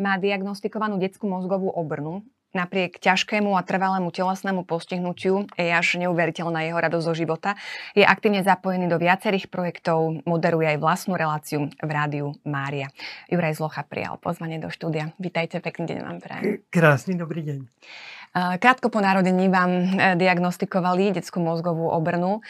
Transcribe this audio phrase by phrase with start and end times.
[0.00, 2.24] má diagnostikovanú detskú mozgovú obrnu.
[2.50, 7.50] Napriek ťažkému a trvalému telesnému postihnutiu je až neuveriteľná jeho radosť zo života.
[7.94, 12.90] Je aktívne zapojený do viacerých projektov, moderuje aj vlastnú reláciu v rádiu Mária.
[13.30, 15.14] Juraj Zlocha prijal pozvanie do štúdia.
[15.22, 16.58] Vítajte, pekný deň vám prajem.
[16.74, 17.58] Krásny dobrý deň.
[18.30, 22.38] Krátko po narodení vám e, diagnostikovali detskú mozgovú obrnu.
[22.38, 22.40] E,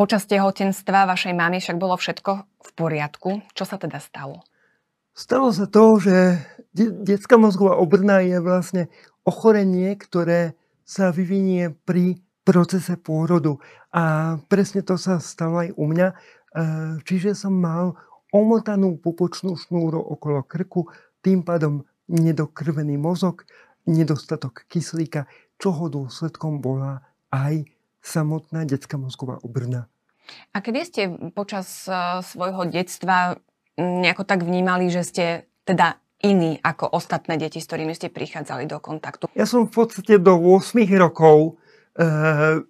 [0.00, 3.44] počas tehotenstva vašej mamy však bolo všetko v poriadku.
[3.52, 4.40] Čo sa teda stalo?
[5.12, 6.40] Stalo sa to, že
[6.76, 8.82] detská mozgová obrna je vlastne
[9.28, 10.56] ochorenie, ktoré
[10.88, 13.60] sa vyvinie pri procese pôrodu.
[13.92, 16.08] A presne to sa stalo aj u mňa.
[16.10, 16.14] E,
[17.04, 17.94] čiže som mal
[18.32, 20.88] omotanú pupočnú šnúru okolo krku,
[21.20, 23.44] tým pádom nedokrvený mozog,
[23.86, 25.28] nedostatok kyslíka,
[25.60, 27.68] čoho dôsledkom bola aj
[28.02, 29.86] samotná detská mozgová obrna.
[30.50, 31.02] A kedy ste
[31.36, 33.36] počas e, svojho detstva
[33.78, 35.24] nejako tak vnímali, že ste
[35.64, 39.28] teda iní ako ostatné deti, s ktorými ste prichádzali do kontaktu?
[39.34, 41.58] Ja som v podstate do 8 rokov
[41.98, 42.02] e,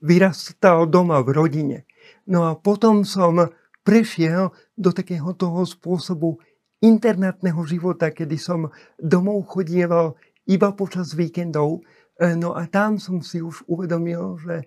[0.00, 1.78] vyrastal doma v rodine.
[2.24, 3.52] No a potom som
[3.84, 6.40] prešiel do takého toho spôsobu
[6.82, 10.16] internátneho života, kedy som domov chodieval
[10.48, 11.84] iba počas víkendov.
[12.16, 14.66] E, no a tam som si už uvedomil, že e,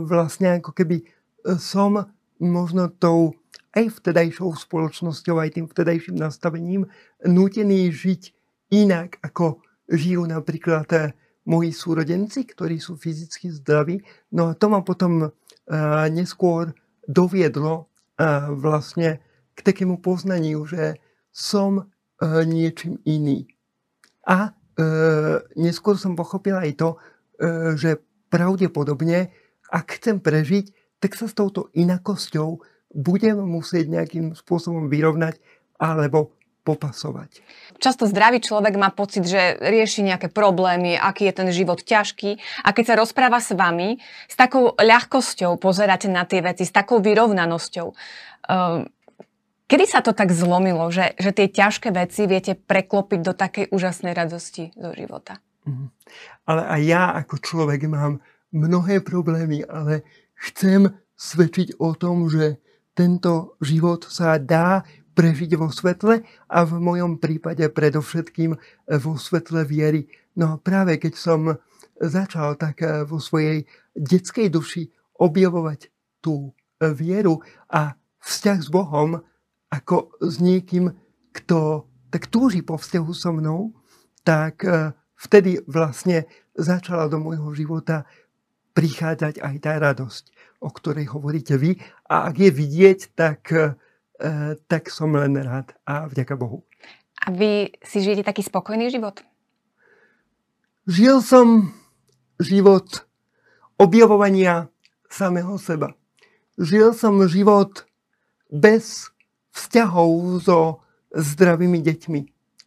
[0.00, 1.04] vlastne ako keby
[1.60, 2.08] som
[2.40, 3.34] možno tou
[3.78, 6.90] aj vtedajšou spoločnosťou, aj tým vtedajším nastavením
[7.22, 8.22] nutený žiť
[8.74, 11.14] inak, ako žijú napríklad eh,
[11.48, 14.04] moji súrodenci, ktorí sú fyzicky zdraví.
[14.34, 15.32] No a to ma potom uh,
[16.12, 16.76] neskôr
[17.08, 19.24] doviedlo uh, vlastne
[19.56, 21.00] k takému poznaniu, že
[21.32, 21.88] som
[22.22, 23.46] niečím iný.
[24.26, 24.50] A
[25.54, 26.88] neskôr som pochopil aj to,
[27.78, 29.30] že pravdepodobne,
[29.70, 32.58] ak chcem prežiť, tak sa s touto inakosťou
[32.92, 35.40] budem musieť nejakým spôsobom vyrovnať
[35.76, 36.32] alebo
[36.68, 37.40] popasovať.
[37.80, 42.68] Často zdravý človek má pocit, že rieši nejaké problémy, aký je ten život ťažký a
[42.76, 43.96] keď sa rozpráva s vami,
[44.28, 47.88] s takou ľahkosťou pozeráte na tie veci, s takou vyrovnanosťou.
[47.88, 48.92] Ehm,
[49.64, 54.12] kedy sa to tak zlomilo, že, že tie ťažké veci viete preklopiť do takej úžasnej
[54.12, 55.40] radosti zo života?
[55.64, 55.88] Mhm.
[56.44, 58.20] Ale aj ja ako človek mám
[58.52, 60.04] mnohé problémy, ale
[60.36, 62.60] chcem svedčiť o tom, že
[62.98, 64.82] tento život sa dá
[65.14, 68.58] prežiť vo svetle a v mojom prípade predovšetkým
[68.98, 70.10] vo svetle viery.
[70.34, 71.40] No práve keď som
[72.02, 77.38] začal tak vo svojej detskej duši objavovať tú vieru
[77.70, 79.22] a vzťah s Bohom
[79.70, 80.90] ako s niekým,
[81.34, 83.74] kto tak túži po vzťahu so mnou,
[84.26, 86.26] tak eh, vtedy vlastne
[86.58, 88.06] začala do môjho života
[88.74, 90.24] prichádzať aj tá radosť
[90.58, 91.78] o ktorej hovoríte vy.
[92.08, 93.76] A ak je vidieť, tak, e,
[94.64, 96.64] tak som len rád a vďaka Bohu.
[97.20, 99.20] A vy si žijete taký spokojný život?
[100.88, 101.76] Žil som
[102.40, 103.04] život
[103.76, 104.72] objavovania
[105.12, 105.92] samého seba.
[106.56, 107.84] Žil som život
[108.48, 109.12] bez
[109.52, 110.80] vzťahov so
[111.12, 112.20] zdravými deťmi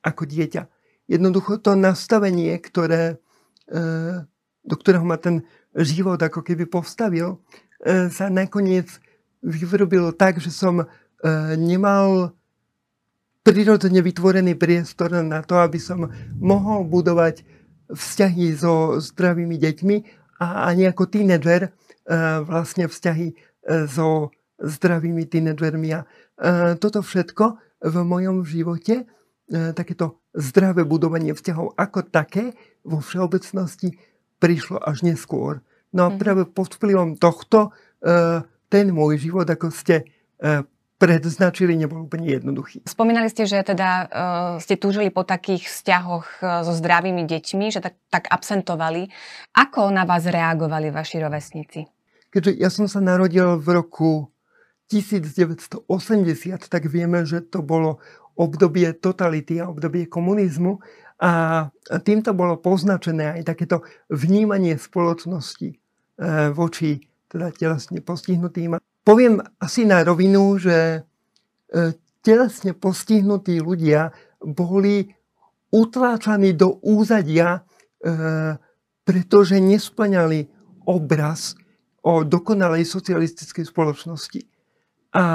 [0.05, 0.69] ako dieťa.
[1.09, 3.17] Jednoducho to nastavenie, ktoré,
[3.65, 3.85] e,
[4.61, 5.41] do ktorého ma ten
[5.73, 7.41] život ako keby postavil,
[7.81, 9.01] E, sa nakoniec
[9.41, 10.85] vyvrobilo tak, že som e,
[11.57, 12.33] nemal
[13.41, 17.41] prirodzene vytvorený priestor na to, aby som mohol budovať
[17.89, 19.95] vzťahy so zdravými deťmi
[20.41, 21.69] a ani ako tínedžer e,
[22.45, 23.33] vlastne vzťahy
[23.85, 25.89] so zdravými tínedžermi.
[25.93, 26.01] A
[26.81, 29.05] toto všetko v mojom živote,
[29.77, 33.99] takéto zdravé budovanie vzťahov ako také vo všeobecnosti
[34.41, 35.61] prišlo až neskôr.
[35.91, 36.17] No a mhm.
[36.17, 37.69] práve pod vplyvom tohto
[38.01, 38.41] e,
[38.71, 40.07] ten môj život, ako ste
[40.39, 40.63] e,
[40.95, 42.87] predznačili, nebol úplne jednoduchý.
[42.87, 44.07] Spomínali ste, že teda uh,
[44.61, 49.09] ste túžili po takých vzťahoch uh, so zdravými deťmi, že tak, tak absentovali.
[49.57, 51.89] Ako na vás reagovali vaši rovesníci?
[52.29, 54.29] Keďže ja som sa narodil v roku
[54.93, 55.89] 1980,
[56.69, 57.97] tak vieme, že to bolo
[58.37, 60.85] obdobie totality a obdobie komunizmu
[61.17, 61.65] a
[62.05, 63.81] týmto bolo poznačené aj takéto
[64.13, 65.81] vnímanie spoločnosti
[66.21, 68.75] E, voči teda telesne postihnutým.
[69.07, 70.99] Poviem asi na rovinu, že
[71.71, 74.11] e, telesne postihnutí ľudia
[74.43, 75.07] boli
[75.71, 77.63] utláčaní do úzadia,
[78.03, 78.59] e,
[79.07, 80.51] pretože nesplňali
[80.83, 81.55] obraz
[82.03, 84.41] o dokonalej socialistickej spoločnosti.
[85.15, 85.25] A,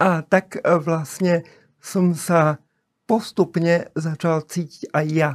[0.00, 1.46] a tak vlastne
[1.78, 2.58] som sa
[3.04, 5.30] postupne začal cítiť aj ja,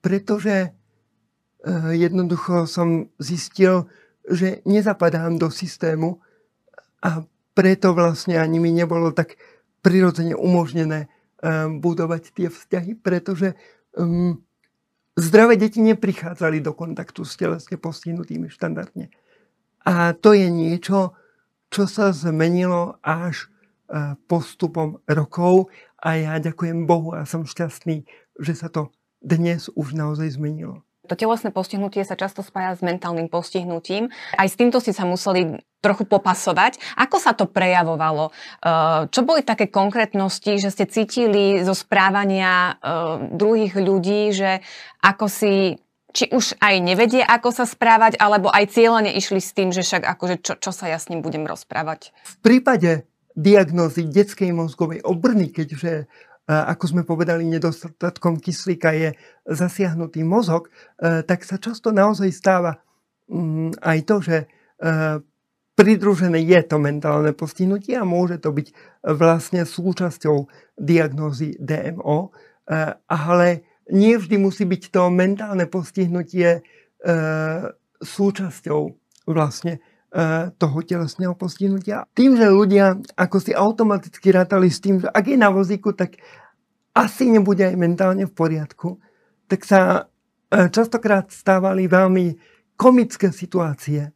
[0.00, 0.72] pretože
[1.92, 3.90] jednoducho som zistil,
[4.30, 6.20] že nezapadám do systému
[7.02, 7.24] a
[7.56, 9.40] preto vlastne ani mi nebolo tak
[9.82, 11.10] prirodzene umožnené
[11.78, 13.54] budovať tie vzťahy, pretože
[13.94, 14.42] um,
[15.14, 19.14] zdravé deti neprichádzali do kontaktu s telesne postihnutými štandardne.
[19.86, 21.14] A to je niečo,
[21.70, 25.70] čo sa zmenilo až uh, postupom rokov
[26.02, 28.02] a ja ďakujem Bohu a som šťastný,
[28.42, 28.90] že sa to
[29.22, 30.82] dnes už naozaj zmenilo.
[31.08, 34.12] To telesné postihnutie sa často spája s mentálnym postihnutím.
[34.36, 36.78] Aj s týmto ste sa museli trochu popasovať.
[36.98, 38.30] Ako sa to prejavovalo?
[38.30, 44.60] Eh, čo boli také konkrétnosti, že ste cítili zo správania eh, druhých ľudí, že
[45.00, 45.78] ako si
[46.08, 50.08] či už aj nevedie, ako sa správať, alebo aj cieľane išli s tým, že však
[50.08, 52.16] akože čo, čo sa ja s ním budem rozprávať?
[52.24, 53.04] V prípade
[53.38, 56.10] diagnózy detskej mozgovej obrny, keďže
[56.48, 59.12] ako sme povedali, nedostatkom kyslíka je
[59.44, 62.80] zasiahnutý mozog, e, tak sa často naozaj stáva
[63.28, 64.46] mm, aj to, že e,
[65.76, 68.72] pridružené je to mentálne postihnutie a môže to byť
[69.12, 70.48] vlastne súčasťou
[70.80, 73.48] diagnózy DMO, e, ale
[73.92, 76.60] nie vždy musí byť to mentálne postihnutie
[78.02, 78.80] súčasťou
[79.30, 79.78] vlastne
[80.56, 82.08] toho telesného postihnutia.
[82.16, 86.16] Tým, že ľudia ako si automaticky rátali s tým, že ak je na vozíku, tak
[86.96, 88.98] asi nebude aj mentálne v poriadku,
[89.46, 90.10] tak sa
[90.50, 92.34] e, častokrát stávali veľmi
[92.74, 94.10] komické situácie,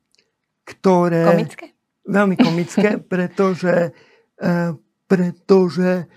[0.64, 1.28] ktoré...
[1.28, 1.66] Komické?
[2.02, 3.94] Veľmi komické, pretože,
[4.40, 4.52] e,
[5.06, 6.08] pretože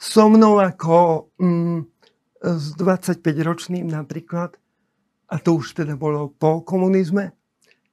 [0.00, 1.78] so mnou ako mm,
[2.40, 4.56] s 25-ročným napríklad,
[5.30, 7.36] a to už teda bolo po komunizme,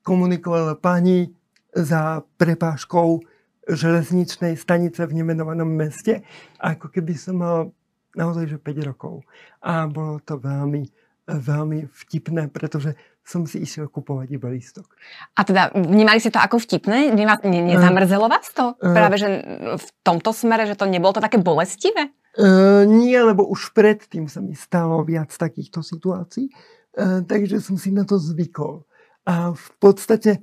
[0.07, 1.36] komunikovala pani
[1.75, 3.19] za prepážkou
[3.68, 6.24] železničnej stanice v nemenovanom meste,
[6.63, 7.75] ako keby som mal
[8.15, 9.27] naozaj že 5 rokov.
[9.59, 10.88] A bolo to veľmi,
[11.27, 12.95] veľmi vtipné, pretože
[13.27, 14.88] som si išiel kupovať iba lístok.
[15.36, 17.12] A teda vnímali ste to ako vtipné?
[17.12, 18.80] Ne, nezamrzelo vás to?
[18.80, 19.27] Uh, Práve, že
[19.75, 22.15] v tomto smere, že to nebolo to také bolestivé?
[22.39, 27.92] Uh, nie, lebo už predtým sa mi stalo viac takýchto situácií, uh, takže som si
[27.92, 28.88] na to zvykol.
[29.27, 30.39] A v podstate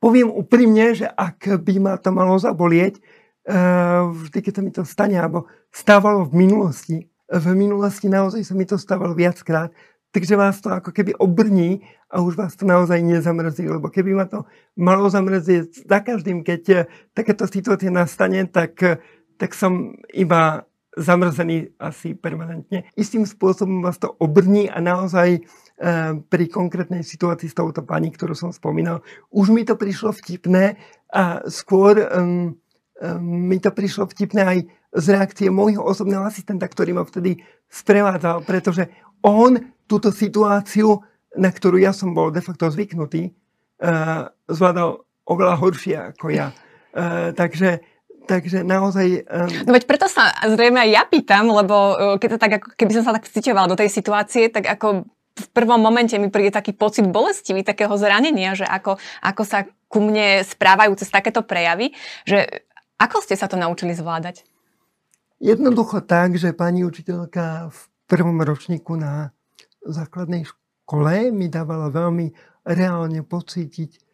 [0.00, 4.82] poviem úprimne, že ak by ma to malo zabolieť, uh, vždy, keď sa mi to
[4.88, 9.68] stane, alebo stávalo v minulosti, v minulosti naozaj sa mi to stávalo viackrát,
[10.16, 14.24] takže vás to ako keby obrní a už vás to naozaj nezamrzí, lebo keby ma
[14.24, 14.48] to
[14.78, 18.78] malo zamrzieť za každým, keď takéto situácia nastane, tak,
[19.36, 20.64] tak som iba
[20.96, 22.88] zamrzený asi permanentne.
[22.96, 25.44] Istým spôsobom vás to obrní a naozaj
[25.76, 30.80] Eh, pri konkrétnej situácii s touto pani, ktorú som spomínal, už mi to prišlo vtipné
[31.12, 32.56] a skôr um,
[32.96, 34.58] um, mi to prišlo vtipné aj
[34.96, 38.88] z reakcie môjho osobného asistenta, ktorý ma vtedy sprevádzal, pretože
[39.20, 41.04] on túto situáciu,
[41.36, 43.36] na ktorú ja som bol de facto zvyknutý,
[43.84, 46.56] uh, zvládal oveľa horšie ako ja.
[46.96, 47.84] Uh, takže
[48.26, 49.22] Takže naozaj...
[49.30, 49.70] Um...
[49.70, 53.04] No veď preto sa zrejme aj ja pýtam, lebo keď to tak, ako, keby som
[53.06, 55.06] sa tak citovala do tej situácie, tak ako
[55.36, 60.02] v prvom momente mi príde taký pocit bolestivý, takého zranenia, že ako, ako sa ku
[60.02, 61.94] mne správajú cez takéto prejavy,
[62.26, 64.42] že ako ste sa to naučili zvládať?
[65.36, 69.36] Jednoducho tak, že pani učiteľka v prvom ročníku na
[69.84, 72.32] základnej škole mi dávala veľmi
[72.64, 74.05] reálne pocítiť,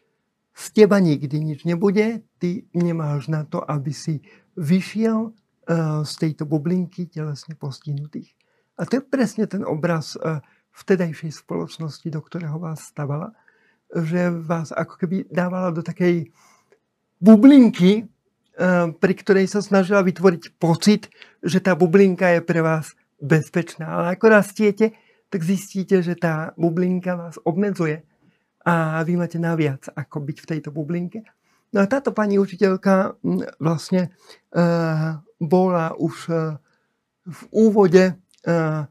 [0.53, 4.21] z teba nikdy nič nebude, ty nemáš na to, aby si
[4.57, 8.37] vyšiel uh, z tejto bublinky telesne postihnutých.
[8.77, 10.45] A to je presne ten obraz uh,
[10.77, 13.37] vtedajšej spoločnosti, do ktorého vás stavala,
[13.93, 16.33] že vás ako keby dávala do takej
[17.21, 21.13] bublinky, eh, pri ktorej sa snažila vytvoriť pocit,
[21.45, 23.87] že tá bublinka je pre vás bezpečná.
[24.01, 24.97] Ale ako rastiete,
[25.29, 28.03] tak zistíte, že tá bublinka vás obmedzuje
[28.63, 31.27] a vy máte naviac, ako byť v tejto bublinke.
[31.73, 34.13] No a táto pani učiteľka hm, vlastne
[34.55, 36.61] uh, bola už uh,
[37.27, 38.85] v úvode uh,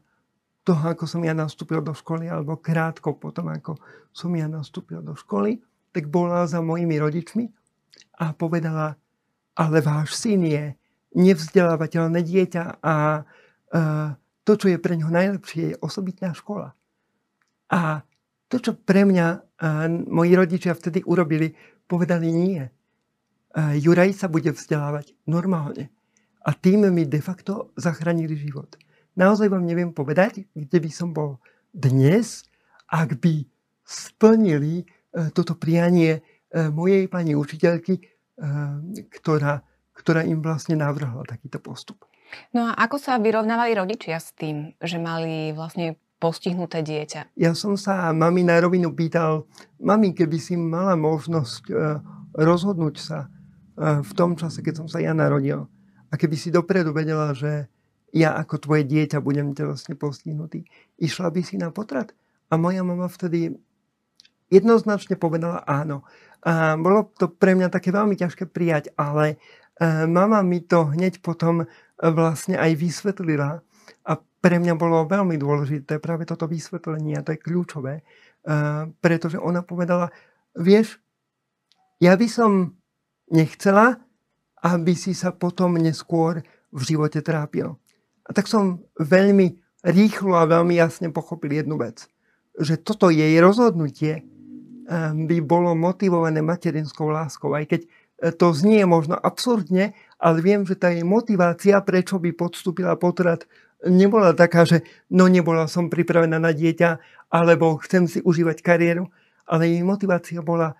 [0.62, 3.78] toho, ako som ja nastúpil do školy, alebo krátko potom, ako
[4.12, 5.62] som ja nastúpil do školy,
[5.94, 7.48] tak bola za mojimi rodičmi
[8.18, 8.94] a povedala,
[9.56, 10.64] ale váš syn je
[11.12, 14.08] nevzdelávateľné dieťa a uh,
[14.42, 16.74] to, čo je pre ňo najlepšie, je osobitná škola.
[17.70, 18.02] A
[18.52, 21.56] to, čo pre mňa uh, moji rodičia vtedy urobili,
[21.88, 22.60] povedali nie.
[23.56, 25.88] Uh, Juraj sa bude vzdelávať normálne.
[26.44, 28.76] A tým mi de facto zachránili život
[29.16, 31.40] naozaj vám neviem povedať, kde by som bol
[31.72, 32.44] dnes,
[32.88, 33.44] ak by
[33.84, 38.02] splnili e, toto prianie e, mojej pani učiteľky, e,
[39.08, 39.64] ktorá,
[39.96, 42.04] ktorá im vlastne navrhla takýto postup.
[42.56, 47.34] No a ako sa vyrovnávali rodičia s tým, že mali vlastne postihnuté dieťa?
[47.34, 49.50] Ja som sa mami na rovinu pýtal,
[49.82, 51.66] mami, keby si mala možnosť
[52.38, 53.26] rozhodnúť sa
[53.82, 55.66] v tom čase, keď som sa ja narodil,
[56.12, 57.66] a keby si dopredu vedela, že
[58.12, 60.68] ja ako tvoje dieťa budem telesne postihnutý.
[61.00, 62.12] Išla by si na potrat?
[62.52, 63.56] A moja mama vtedy
[64.52, 66.04] jednoznačne povedala áno.
[66.44, 69.40] A bolo to pre mňa také veľmi ťažké prijať, ale
[69.80, 71.64] e, mama mi to hneď potom
[71.96, 73.64] vlastne aj vysvetlila
[74.04, 74.12] a
[74.42, 78.02] pre mňa bolo veľmi dôležité práve toto vysvetlenie a to je kľúčové, e,
[78.98, 80.10] pretože ona povedala,
[80.58, 80.98] vieš,
[82.02, 82.74] ja by som
[83.30, 84.02] nechcela,
[84.66, 86.42] aby si sa potom neskôr
[86.74, 87.78] v živote trápil.
[88.26, 92.06] A tak som veľmi rýchlo a veľmi jasne pochopil jednu vec.
[92.58, 97.54] Že toto jej rozhodnutie ehm, by bolo motivované materinskou láskou.
[97.54, 97.88] Aj keď e,
[98.34, 103.46] to znie možno absurdne, ale viem, že tá jej motivácia, prečo by podstúpila potrat,
[103.86, 109.08] nebola taká, že no nebola som pripravená na dieťa, alebo chcem si užívať kariéru,
[109.48, 110.78] ale jej motivácia bola,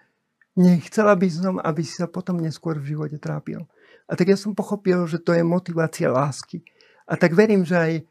[0.55, 3.65] nechcela by som, aby si sa potom neskôr v živote trápil.
[4.07, 6.63] A tak ja som pochopil, že to je motivácia lásky.
[7.09, 8.03] A tak verím, že aj e,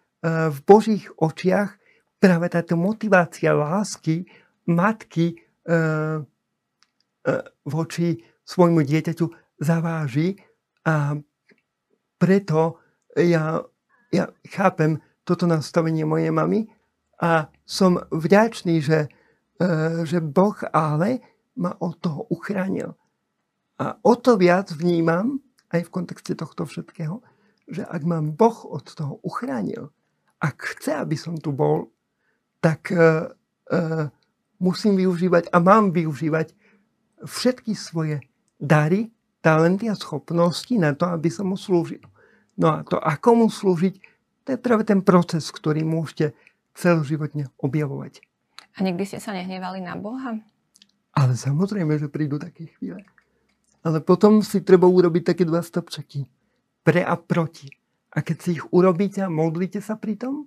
[0.49, 1.77] v Božích očiach
[2.17, 4.25] práve táto motivácia lásky
[4.65, 5.35] matky e,
[5.69, 5.81] e,
[7.65, 9.25] voči svojmu dieťaťu
[9.61, 10.41] zaváži
[10.85, 11.13] a
[12.17, 12.81] preto
[13.17, 13.61] ja,
[14.11, 16.67] ja chápem toto nastavenie mojej mamy
[17.21, 19.07] a som vďačný, že,
[20.03, 21.23] že Boh ale
[21.55, 22.97] ma od toho uchránil.
[23.79, 25.39] A o to viac vnímam,
[25.71, 27.23] aj v kontexte tohto všetkého,
[27.71, 29.89] že ak mám Boh od toho uchránil,
[30.41, 31.93] ak chce, aby som tu bol,
[32.59, 33.29] tak uh,
[33.71, 34.05] uh,
[34.59, 36.53] musím využívať a mám využívať
[37.23, 38.21] všetky svoje
[38.57, 39.09] dary,
[39.41, 42.01] talenty a schopnosti na to, aby som mu slúžil.
[42.61, 43.93] No a to, ako mu slúžiť,
[44.45, 46.37] to je práve ten proces, ktorý môžete
[46.77, 48.21] celoživotne objavovať.
[48.77, 50.37] A nikdy ste sa nehnevali na Boha?
[51.17, 53.01] Ale samozrejme, že prídu také chvíle.
[53.81, 56.29] Ale potom si treba urobiť také dva stopčeky
[56.85, 57.67] pre a proti.
[58.13, 60.45] A keď si ich urobíte a modlíte sa pri tom,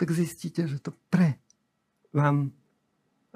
[0.00, 1.36] tak zistíte, že to pre
[2.16, 2.56] vám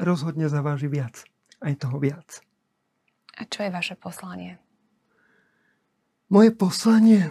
[0.00, 1.28] rozhodne zaváži viac.
[1.60, 2.40] Aj toho viac.
[3.36, 4.56] A čo je vaše poslanie?
[6.32, 7.30] Moje poslanie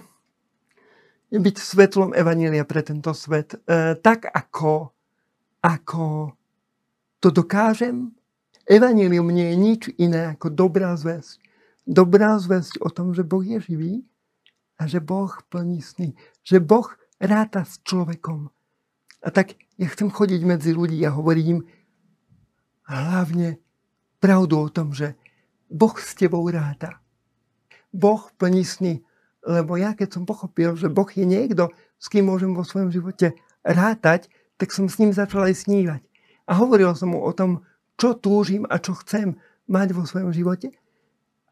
[1.32, 3.58] byť svetlom Evanília pre tento svet.
[3.65, 4.94] E, tak ako,
[5.62, 6.36] ako
[7.20, 8.13] to dokážem,
[8.65, 11.38] Evanílium nie je nič iné ako dobrá zväzť.
[11.86, 13.94] Dobrá zväzť o tom, že Boh je živý
[14.82, 16.17] a že Boh plní sny.
[16.41, 16.89] Že Boh
[17.22, 18.50] ráta s človekom.
[19.22, 21.62] A tak ja chcem chodiť medzi ľudí a hovorím
[22.89, 23.62] hlavne
[24.17, 25.13] pravdu o tom, že
[25.70, 27.01] Boh s tebou ráta.
[27.94, 29.05] Boh plní sny.
[29.46, 31.70] Lebo ja keď som pochopil, že Boh je niekto,
[32.02, 36.02] s kým môžem vo svojom živote rátať, tak som s ním začal aj snívať.
[36.50, 37.62] A hovoril som mu o tom,
[37.96, 39.38] čo túžim a čo chcem
[39.70, 40.74] mať vo svojom živote.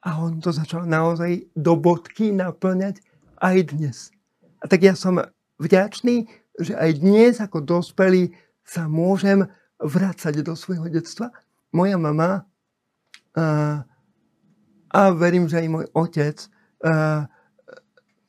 [0.04, 3.00] A on to začal naozaj do bodky naplňať
[3.40, 3.98] aj dnes.
[4.60, 5.22] A tak ja som
[5.62, 6.28] vďačný,
[6.60, 9.48] že aj dnes ako dospelý sa môžem
[9.80, 11.32] vrácať do svojho detstva.
[11.74, 12.46] Moja mama
[13.34, 13.84] a,
[14.94, 16.38] a verím, že aj môj otec
[16.84, 17.26] a,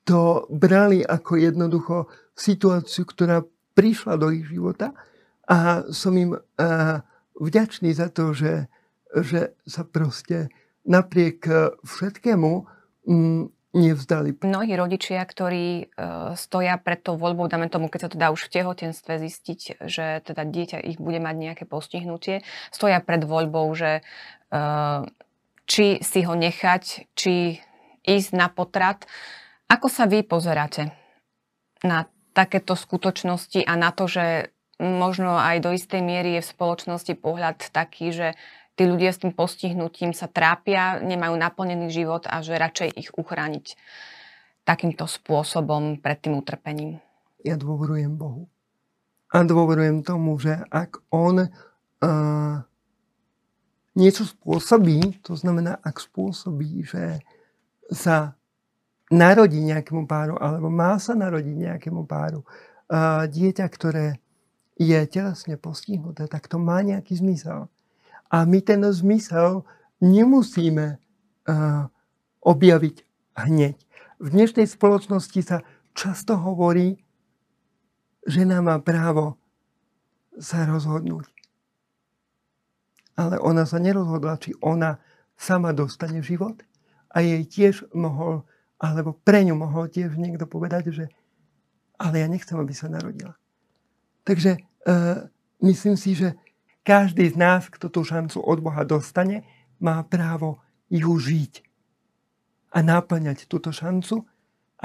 [0.05, 1.97] to brali ako jednoducho
[2.37, 3.43] situáciu, ktorá
[3.75, 4.93] prišla do ich života
[5.49, 6.37] a som im
[7.35, 8.69] vďačný za to, že,
[9.11, 10.53] že sa proste
[10.85, 11.49] napriek
[11.83, 12.51] všetkému
[13.09, 14.39] m, nevzdali.
[14.47, 18.47] Mnohí rodičia, ktorí uh, stoja pred tou voľbou, dáme tomu, keď sa to dá už
[18.47, 24.07] v tehotenstve zistiť, že teda dieťa ich bude mať nejaké postihnutie, stoja pred voľbou, že
[24.55, 25.03] uh,
[25.67, 27.59] či si ho nechať, či
[28.07, 29.11] ísť na potrat.
[29.69, 30.93] Ako sa vy pozeráte
[31.85, 34.51] na takéto skutočnosti a na to, že
[34.83, 38.29] možno aj do istej miery je v spoločnosti pohľad taký, že
[38.75, 43.79] tí ľudia s tým postihnutím sa trápia, nemajú naplnený život a že radšej ich uchrániť
[44.67, 46.99] takýmto spôsobom pred tým utrpením.
[47.45, 48.49] Ja dôverujem Bohu.
[49.31, 52.57] A dôverujem tomu, že ak On uh,
[53.95, 57.21] niečo spôsobí, to znamená, ak spôsobí, že
[57.93, 58.35] sa
[59.13, 62.45] narodí nejakému páru, alebo má sa narodiť nejakému páru
[63.29, 64.21] dieťa, ktoré
[64.81, 67.69] je telesne postihnuté, tak to má nejaký zmysel.
[68.33, 69.63] A my ten zmysel
[70.03, 70.99] nemusíme
[72.43, 72.97] objaviť
[73.39, 73.77] hneď.
[74.19, 76.99] V dnešnej spoločnosti sa často hovorí,
[78.25, 79.37] že žena má právo
[80.41, 81.29] sa rozhodnúť.
[83.15, 84.99] Ale ona sa nerozhodla, či ona
[85.39, 86.59] sama dostane život
[87.15, 88.43] a jej tiež mohol,
[88.79, 91.05] alebo pre ňu mohol tiež niekto povedať, že
[91.99, 93.39] ale ja nechcem, aby sa narodila.
[94.27, 95.31] Takže uh,
[95.63, 96.35] myslím si, že
[96.83, 99.47] každý z nás, kto tú šancu od Boha dostane,
[99.79, 101.65] má právo ju žiť
[102.75, 104.27] a naplňať túto šancu.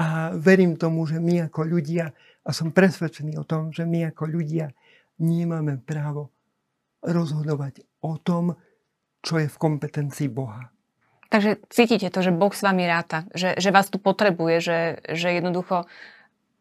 [0.00, 2.08] A verím tomu, že my ako ľudia
[2.40, 4.72] A som presvedčený o tom, že my ako ľudia
[5.20, 6.32] nemáme právo
[7.04, 8.56] rozhodovať o tom,
[9.20, 10.72] čo je v kompetencii Boha.
[11.30, 14.78] Takže cítite to, že Boh s vami ráta, že, že vás tu potrebuje, že,
[15.14, 15.86] že jednoducho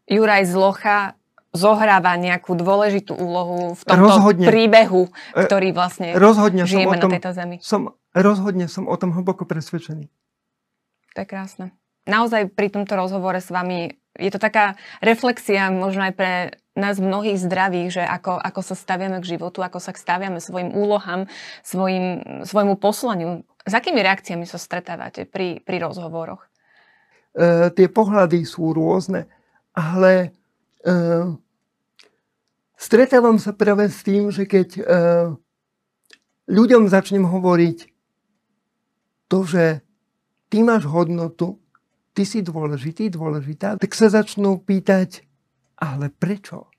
[0.06, 1.18] Juraj Zlocha
[1.50, 7.18] zohráva nejakú dôležitú úlohu v tomto rozhodne, príbehu, e, ktorý vlastne rozhodne žijeme tom, na
[7.18, 7.58] tejto zemi.
[7.66, 10.06] Som, rozhodne som o tom hlboko presvedčený.
[11.18, 11.74] To je krásne.
[12.06, 16.32] Naozaj pri tomto rozhovore s vami je to taká reflexia možno aj pre
[16.80, 21.28] nás mnohých zdravých, že ako, ako sa staviame k životu, ako sa staviame svojim úlohám,
[21.62, 23.44] svojim, svojmu poslaniu.
[23.70, 26.42] S akými reakciami sa stretávate pri, pri rozhovoroch?
[27.38, 29.30] E, tie pohľady sú rôzne,
[29.78, 30.34] ale
[30.82, 30.90] e,
[32.74, 34.82] stretávam sa práve s tým, že keď e,
[36.50, 37.78] ľuďom začnem hovoriť
[39.30, 39.86] to, že
[40.50, 41.62] ty máš hodnotu,
[42.18, 45.22] ty si dôležitý, dôležitá, tak sa začnú pýtať,
[45.78, 46.74] ale prečo?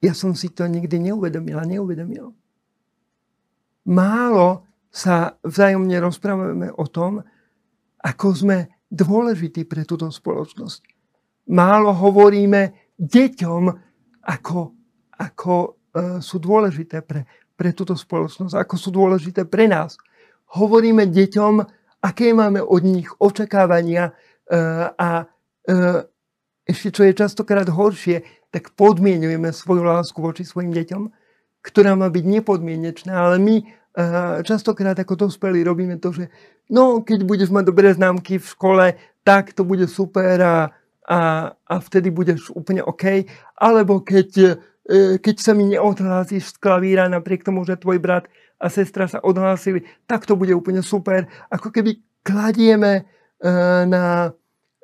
[0.00, 2.32] Ja som si to nikdy neuvedomil a neuvedomil.
[3.86, 7.24] Málo sa vzájomne rozprávame o tom,
[8.04, 8.58] ako sme
[8.92, 10.84] dôležití pre túto spoločnosť.
[11.48, 13.62] Málo hovoríme deťom,
[14.22, 14.58] ako,
[15.16, 15.68] ako e,
[16.20, 17.24] sú dôležité pre,
[17.56, 19.96] pre túto spoločnosť, ako sú dôležité pre nás.
[20.52, 21.54] Hovoríme deťom,
[22.04, 24.12] aké máme od nich očakávania e,
[24.92, 25.24] a e,
[26.68, 28.22] ešte čo je častokrát horšie,
[28.52, 31.02] tak podmienujeme svoju lásku voči svojim deťom,
[31.64, 33.56] ktorá má byť nepodmienečná, ale my
[34.42, 36.32] častokrát ako dospelí robíme to, že
[36.72, 38.86] no, keď budeš mať dobré známky v škole,
[39.20, 40.72] tak to bude super a,
[41.04, 41.20] a,
[41.52, 43.28] a vtedy budeš úplne OK.
[43.60, 44.30] Alebo keď,
[44.88, 48.24] eh, keď sa mi neodhlásíš z klavíra napriek tomu, že tvoj brat
[48.56, 51.28] a sestra sa odhlásili, tak to bude úplne super.
[51.52, 53.04] Ako keby kladieme
[53.44, 54.32] eh, na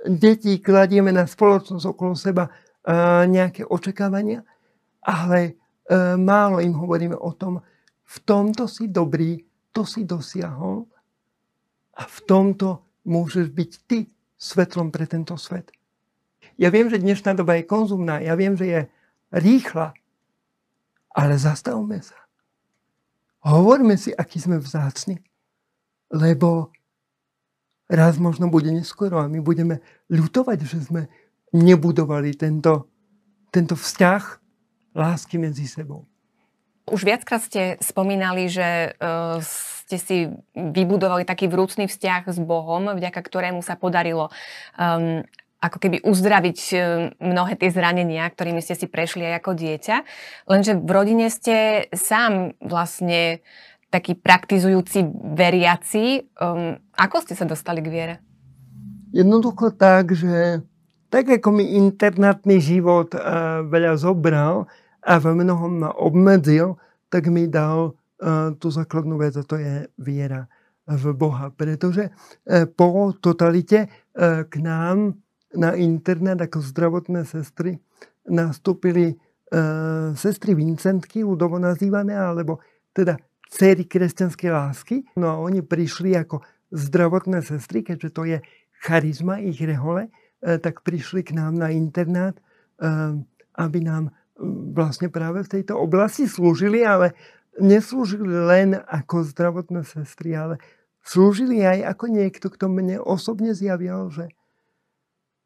[0.07, 2.51] deti kladieme na spoločnosť okolo seba e,
[3.27, 4.47] nejaké očakávania,
[5.03, 5.53] ale e,
[6.15, 7.59] málo im hovoríme o tom,
[8.09, 10.89] v tomto si dobrý, to si dosiahol
[11.93, 14.09] a v tomto môžeš byť ty
[14.41, 15.69] svetlom pre tento svet.
[16.57, 18.81] Ja viem, že dnešná doba je konzumná, ja viem, že je
[19.31, 19.93] rýchla,
[21.13, 22.17] ale zastavme sa.
[23.45, 25.21] Hovorme si, aký sme vzácni,
[26.09, 26.73] lebo
[27.93, 31.03] raz možno bude neskoro a my budeme ľutovať, že sme
[31.53, 32.89] nebudovali tento,
[33.53, 34.23] tento vzťah
[34.97, 36.09] lásky medzi sebou.
[36.91, 39.41] Už viackrát ste spomínali, že uh,
[39.89, 40.17] ste si
[40.53, 44.29] vybudovali taký vrúcný vzťah s Bohom, vďaka ktorému sa podarilo
[44.77, 45.25] um,
[45.59, 46.77] ako keby uzdraviť e,
[47.19, 49.97] mnohé tie zranenia, ktorými ste si prešli aj ako dieťa.
[50.47, 53.43] Lenže v rodine ste sám vlastne
[53.91, 55.03] taký praktizujúci
[55.35, 56.31] veriaci.
[56.39, 58.15] Um, ako ste sa dostali k viere?
[59.11, 60.63] Jednoducho tak, že
[61.09, 64.69] tak ako mi internátny život uh, veľa zobral
[65.09, 66.77] a v mnohom ma obmedzil,
[67.09, 70.45] tak mi dal uh, tú základnú vec a to je viera
[70.85, 71.49] v Boha.
[71.49, 75.17] Pretože uh, po totalite uh, k nám
[75.57, 77.81] na internet ako zdravotné sestry
[78.29, 79.17] nastúpili
[80.13, 82.61] sestry Vincentky, ľudovo nazývané, alebo
[82.93, 83.17] teda
[83.49, 84.97] céry kresťanskej lásky.
[85.17, 88.39] No a oni prišli ako zdravotné sestry, keďže to je
[88.85, 90.13] charizma ich rehole,
[90.45, 92.43] e, tak prišli k nám na internát, e,
[93.57, 94.13] aby nám
[94.73, 97.19] vlastne práve v tejto oblasti slúžili, ale
[97.59, 100.63] neslúžili len ako zdravotné sestry, ale
[101.03, 104.31] slúžili aj ako niekto, kto mne osobne zjavil, že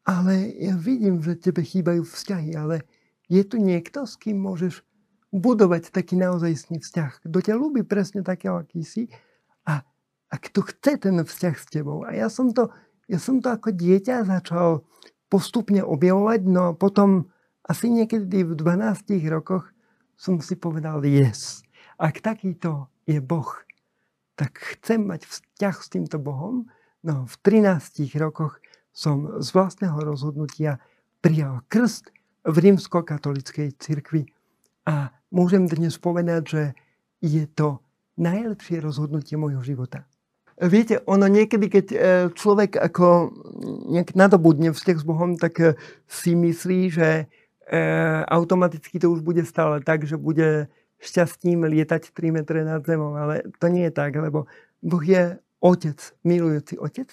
[0.03, 2.83] ale ja vidím, že tebe chýbajú vzťahy, ale
[3.31, 4.83] je tu niekto, s kým môžeš
[5.31, 7.25] budovať taký naozajstný vzťah.
[7.25, 9.07] Kto ťa ľúbi presne takého, aký si
[9.63, 9.81] a,
[10.27, 12.03] a kto chce ten vzťah s tebou.
[12.03, 12.69] A ja som to,
[13.07, 14.83] ja som to ako dieťa začal
[15.31, 17.31] postupne objavovať, no a potom
[17.63, 19.71] asi niekedy v 12 rokoch
[20.19, 21.63] som si povedal yes.
[21.95, 23.47] Ak takýto je Boh,
[24.35, 26.67] tak chcem mať vzťah s týmto Bohom.
[27.03, 28.59] No v 13 rokoch
[28.91, 30.79] som z vlastného rozhodnutia
[31.23, 32.11] prijal krst
[32.43, 34.27] v rímsko-katolickej cirkvi
[34.83, 36.63] a môžem dnes povedať, že
[37.23, 37.79] je to
[38.19, 40.03] najlepšie rozhodnutie môjho života.
[40.53, 41.97] Viete, ono niekedy, keď e,
[42.37, 43.33] človek ako
[43.89, 45.73] nejak nadobudne vzťah s Bohom, tak e,
[46.05, 47.25] si myslí, že
[47.67, 47.79] e,
[48.27, 50.67] automaticky to už bude stále tak, že bude
[51.03, 53.15] šťastím lietať 3 metre nad zemou.
[53.15, 54.47] Ale to nie je tak, lebo
[54.79, 57.07] Boh je otec, milujúci otec,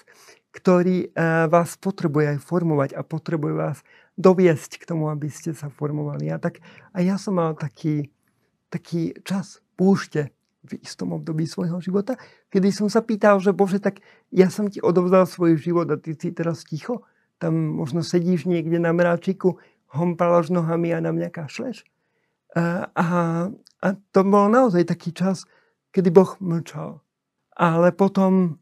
[0.51, 1.15] ktorý
[1.47, 3.79] vás potrebuje aj formovať a potrebuje vás
[4.19, 6.29] doviesť k tomu, aby ste sa formovali.
[6.29, 6.59] A, tak,
[6.93, 8.11] a ja som mal taký,
[8.69, 12.21] taký čas púšte v istom období svojho života,
[12.53, 16.13] kedy som sa pýtal, že Bože, tak ja som ti odovzdal svoj život a ty
[16.13, 17.01] si teraz ticho,
[17.41, 19.57] tam možno sedíš niekde na mráčiku,
[19.91, 21.83] hompalaš nohami a na mňa kašleš.
[22.55, 23.07] A, a,
[23.83, 25.47] a to bol naozaj taký čas,
[25.95, 27.03] kedy Boh mlčal.
[27.55, 28.59] Ale potom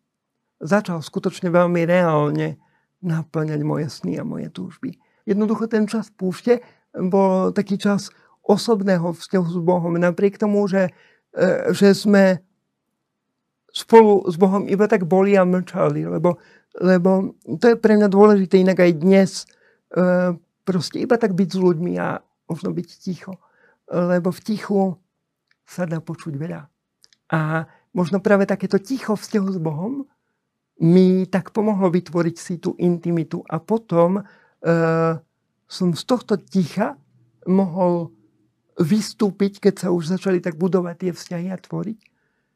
[0.61, 2.59] začal skutočne veľmi reálne
[3.05, 4.99] naplňať moje sny a moje túžby.
[5.23, 6.65] Jednoducho ten čas púšte
[6.97, 8.11] bol taký čas
[8.43, 9.95] osobného vzťahu s Bohom.
[9.95, 10.91] Napriek tomu, že,
[11.37, 12.41] e, že sme
[13.71, 16.41] spolu s Bohom iba tak boli a mlčali, lebo,
[16.81, 19.31] lebo to je pre mňa dôležité inak aj dnes
[19.93, 20.35] e,
[20.69, 23.41] proste iba tak byť s ľuďmi a možno byť ticho.
[23.89, 24.81] Lebo v tichu
[25.65, 26.69] sa dá počuť veľa.
[27.33, 27.65] A
[27.97, 30.05] možno práve takéto ticho vzťahu s Bohom
[30.85, 34.23] mi tak pomohlo vytvoriť si tú intimitu a potom e,
[35.67, 36.95] som z tohto ticha
[37.49, 38.15] mohol
[38.79, 41.99] vystúpiť, keď sa už začali tak budovať tie vzťahy a tvoriť,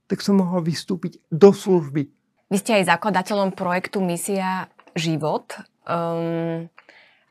[0.07, 2.07] tak som mohol vystúpiť do služby.
[2.53, 5.57] Vy ste aj zakladateľom projektu Misia Život
[5.89, 6.69] um,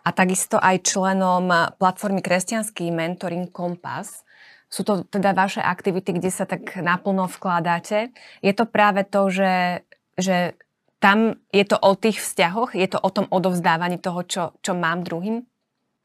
[0.02, 4.26] a takisto aj členom platformy Kresťanský mentoring Kompas.
[4.72, 8.16] Sú to teda vaše aktivity, kde sa tak naplno vkladáte.
[8.40, 9.84] Je to práve to, že,
[10.16, 10.56] že
[11.04, 15.04] tam je to o tých vzťahoch, je to o tom odovzdávaní toho, čo, čo mám
[15.04, 15.44] druhým?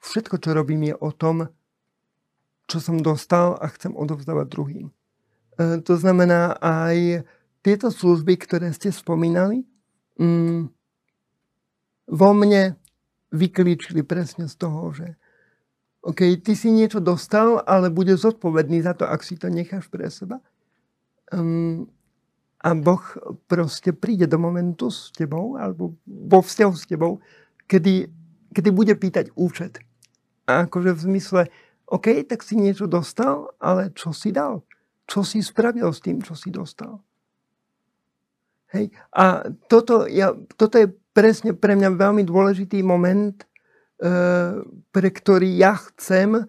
[0.00, 1.52] Všetko, čo robím, je o tom,
[2.66, 4.86] čo som dostal a chcem odovzdávať druhým.
[4.88, 7.22] E, to znamená aj
[7.62, 9.68] tieto služby, ktoré ste spomínali,
[10.18, 10.72] mm,
[12.06, 12.78] vo mne
[13.32, 15.16] vyklíčili presne z toho, že
[16.06, 20.06] OK, ty si niečo dostal, ale bude zodpovedný za to, ak si to necháš pre
[20.06, 20.38] seba.
[21.34, 21.90] Um,
[22.62, 23.02] a Boh
[23.50, 27.18] proste príde do momentu s tebou, alebo vo vzťahu s tebou,
[27.66, 28.06] kedy,
[28.54, 29.82] kedy bude pýtať účet.
[30.46, 31.42] A akože v zmysle,
[31.90, 34.62] OK, tak si niečo dostal, ale čo si dal?
[35.10, 37.02] Čo si spravil s tým, čo si dostal?
[38.74, 38.94] Hej.
[39.14, 43.46] A toto, ja, toto je presne pre mňa veľmi dôležitý moment, e,
[44.92, 46.44] pre ktorý ja chcem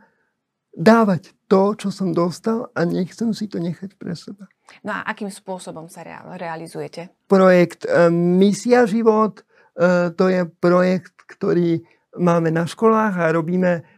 [0.76, 4.52] dávať to, čo som dostal a nechcem si to nechať pre seba.
[4.84, 6.04] No a akým spôsobom sa
[6.36, 7.16] realizujete?
[7.32, 9.48] Projekt e, Misia život,
[9.80, 11.88] e, to je projekt, ktorý
[12.20, 13.96] máme na školách a robíme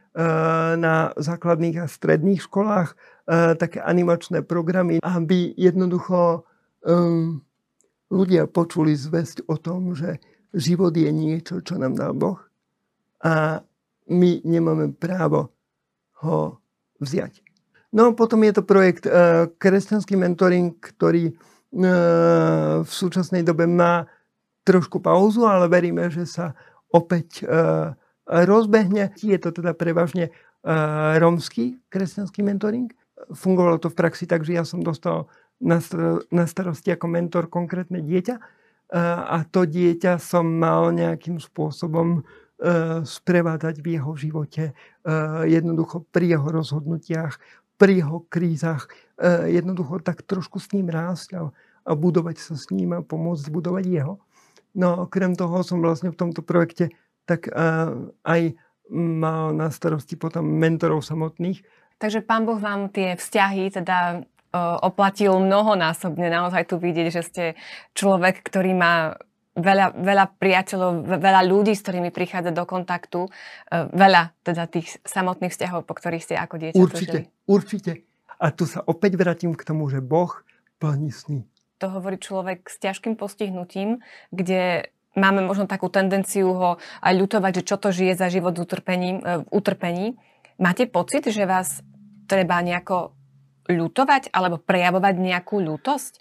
[0.75, 2.91] na základných a stredných školách
[3.55, 6.43] také animačné programy, aby jednoducho
[6.83, 7.39] um,
[8.11, 10.19] ľudia počuli zväzť o tom, že
[10.53, 12.39] život je niečo, čo nám dal Boh
[13.21, 13.61] a
[14.09, 15.53] my nemáme právo
[16.25, 16.57] ho
[16.97, 17.43] vziať.
[17.93, 24.05] No potom je to projekt uh, Kresťanský mentoring, ktorý uh, v súčasnej dobe má
[24.65, 26.53] trošku pauzu, ale veríme, že sa
[26.93, 27.97] opäť uh,
[28.29, 29.09] rozbehne.
[29.17, 30.31] Je to teda prevažne e,
[31.17, 32.93] rómsky kresťanský mentoring.
[33.33, 35.27] Fungovalo to v praxi tak, že ja som dostal
[35.59, 38.39] na starosti ako mentor konkrétne dieťa
[38.89, 42.21] a to dieťa som mal nejakým spôsobom e,
[43.05, 44.73] sprevádzať v jeho živote,
[45.45, 47.37] jednoducho pri jeho rozhodnutiach,
[47.77, 48.91] pri jeho krízach,
[49.47, 51.41] jednoducho tak trošku s ním rásť a,
[51.85, 54.21] a budovať sa s ním a pomôcť budovať jeho.
[54.75, 56.93] No okrem toho som vlastne v tomto projekte
[57.25, 57.49] tak
[58.25, 58.41] aj
[58.89, 61.61] mal na starosti potom mentorov samotných.
[62.01, 64.25] Takže pán Boh vám tie vzťahy teda
[64.57, 66.29] oplatil mnohonásobne.
[66.29, 67.43] Naozaj tu vidieť, že ste
[67.93, 69.19] človek, ktorý má
[69.59, 73.29] veľa, veľa priateľov, veľa ľudí, s ktorými prichádza do kontaktu,
[73.71, 77.45] veľa teda tých samotných vzťahov, po ktorých ste ako dieťa Určite, tužili.
[77.45, 77.91] určite.
[78.39, 80.31] A tu sa opäť vrátim k tomu, že Boh
[80.79, 81.43] plní sny.
[81.83, 83.99] To hovorí človek s ťažkým postihnutím,
[84.31, 86.69] kde máme možno takú tendenciu ho
[87.03, 89.09] aj ľutovať, že čo to žije za život v utrpení.
[89.19, 90.07] E, v utrpení.
[90.59, 91.83] Máte pocit, že vás
[92.27, 93.15] treba nejako
[93.69, 96.19] ľutovať alebo prejavovať nejakú ľútosť?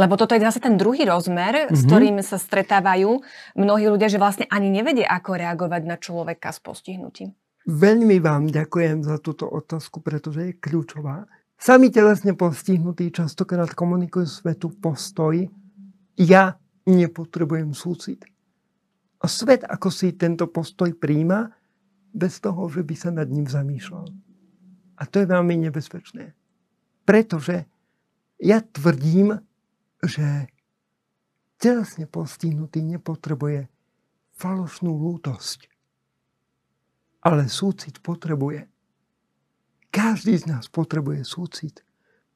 [0.00, 1.76] Lebo toto je zase ten druhý rozmer, mm-hmm.
[1.76, 1.88] s mhm.
[1.90, 3.20] ktorým sa stretávajú
[3.58, 7.36] mnohí ľudia, že vlastne ani nevedia, ako reagovať na človeka s postihnutím.
[7.68, 11.28] Veľmi vám ďakujem za túto otázku, pretože je kľúčová.
[11.60, 15.44] Sami telesne postihnutí častokrát komunikujú svetu postoj
[16.16, 16.56] ja
[16.88, 18.24] nepotrebujem súcit.
[19.20, 21.52] A svet ako si tento postoj príjma,
[22.10, 24.08] bez toho, že by sa nad ním zamýšľal.
[24.98, 26.34] A to je veľmi nebezpečné.
[27.10, 27.66] Pretože
[28.38, 29.42] ja tvrdím,
[29.98, 30.46] že
[31.58, 33.66] telesne postihnutý nepotrebuje
[34.38, 35.66] falošnú lútosť.
[37.26, 38.70] Ale súcit potrebuje.
[39.90, 41.82] Každý z nás potrebuje súcit.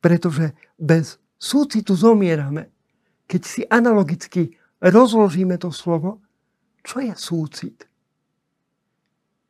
[0.03, 2.75] Pretože bez súcitu zomierame
[3.27, 6.21] keď si analogicky rozložíme to slovo,
[6.85, 7.89] čo je súcit?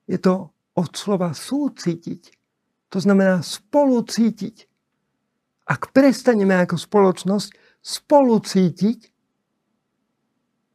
[0.06, 2.22] Je to od slova súcitiť.
[2.94, 4.56] To znamená spolucítiť.
[5.64, 8.98] Ak prestaneme ako spoločnosť spolucítiť,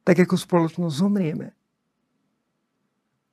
[0.06, 1.54] tak ako spoločnosť zomrieme.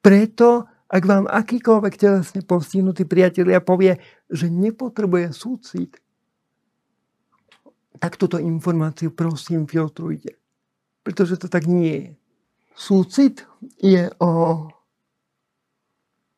[0.05, 3.99] Preto Ak vám akýkoľvek telesne postihnutý priatelia povie,
[4.31, 5.99] že nepotrebuje súcit,
[7.99, 10.39] tak túto informáciu prosím filtrujte.
[11.03, 12.09] Pretože to tak nie je.
[12.77, 13.43] Súcit
[13.83, 14.31] je o,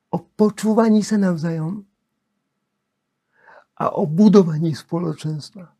[0.08, 1.84] o počúvaní sa navzájom
[3.78, 5.70] a o budovaní spoločenstva.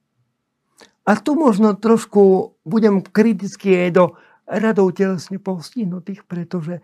[1.09, 4.05] A tu možno trošku budem kritický aj do
[4.47, 6.83] radov telesne postihnutých, pretože e,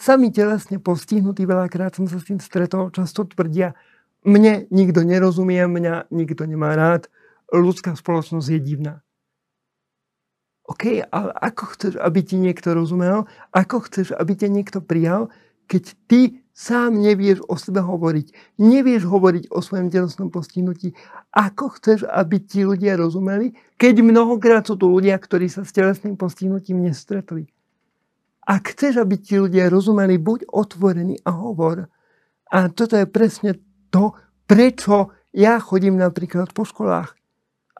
[0.00, 3.76] sami telesne postihnutí, veľakrát som sa s tým stretol, často tvrdia,
[4.24, 7.12] mne nikto nerozumie, mňa nikto nemá rád,
[7.52, 8.94] ľudská spoločnosť je divná.
[10.64, 13.28] OK, ale ako chceš, aby ti niekto rozumel?
[13.52, 15.28] Ako chceš, aby ťa niekto prijal,
[15.68, 18.56] keď ty sám nevieš o sebe hovoriť?
[18.62, 20.94] Nevieš hovoriť o svojom telesnom postihnutí?
[21.34, 26.14] Ako chceš, aby ti ľudia rozumeli, keď mnohokrát sú tu ľudia, ktorí sa s telesným
[26.14, 27.50] postihnutím nestretli?
[28.46, 31.90] Ak chceš, aby ti ľudia rozumeli, buď otvorený a hovor.
[32.54, 33.58] A toto je presne
[33.90, 34.14] to,
[34.46, 37.18] prečo ja chodím napríklad po školách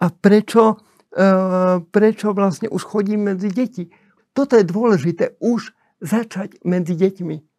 [0.02, 0.82] a prečo,
[1.14, 3.94] uh, prečo vlastne už chodím medzi deti.
[4.34, 5.70] Toto je dôležité, už
[6.02, 7.53] začať medzi deťmi.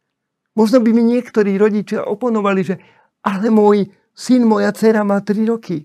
[0.56, 2.76] Možno by mi niektorí rodičia oponovali, že
[3.22, 5.84] ale môj syn, moja dcera má 3 roky.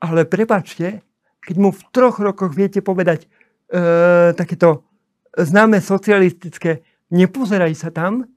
[0.00, 1.00] Ale prepačte,
[1.40, 4.84] keď mu v troch rokoch viete povedať uh, takéto
[5.32, 8.28] známe socialistické nepozeraj sa tam,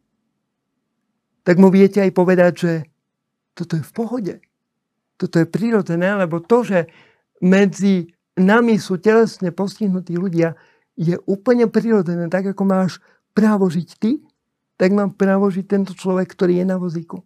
[1.44, 2.72] tak mu viete aj povedať, že
[3.52, 4.36] toto je v pohode
[5.24, 6.92] toto je prirodzené, lebo to, že
[7.40, 10.60] medzi nami sú telesne postihnutí ľudia,
[11.00, 12.28] je úplne prirodzené.
[12.28, 12.92] Tak ako máš
[13.34, 14.22] právo žiť ty,
[14.78, 17.22] tak mám právo žiť tento človek, ktorý je na vozíku.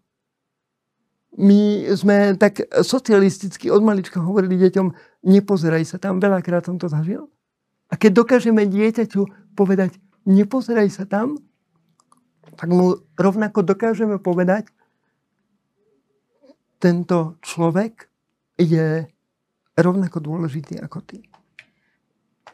[1.37, 4.87] My sme tak socialisticky od malička hovorili deťom,
[5.27, 7.29] nepozeraj sa tam, veľakrát som to zažil.
[7.87, 11.37] A keď dokážeme dieťaťu povedať, nepozeraj sa tam,
[12.57, 14.67] tak mu rovnako dokážeme povedať,
[16.81, 18.09] tento človek
[18.57, 19.05] je
[19.77, 21.21] rovnako dôležitý ako ty.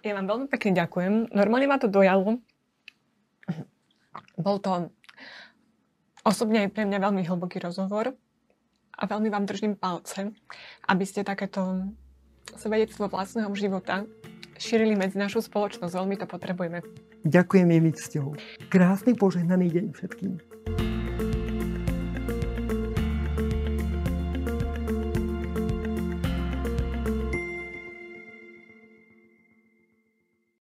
[0.03, 1.31] Ja vám veľmi pekne ďakujem.
[1.31, 2.43] Normálne ma to dojalo.
[4.37, 4.89] Bol to
[6.23, 8.15] osobne aj pre mňa veľmi hlboký rozhovor
[8.93, 10.31] a veľmi vám držím palce,
[10.87, 11.89] aby ste takéto
[12.55, 14.05] svedectvo vlastného života
[14.61, 15.93] šírili medzi našu spoločnosť.
[15.93, 16.85] Veľmi to potrebujeme.
[17.23, 18.27] Ďakujem jej cťou.
[18.67, 20.52] Krásny požehnaný deň všetkým.